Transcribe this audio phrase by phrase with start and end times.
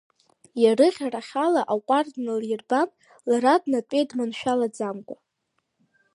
[0.61, 2.89] Иарыӷьарахьла аҟәардә налирбан,
[3.29, 5.15] лара днатәеит дманшәалаӡамкәа.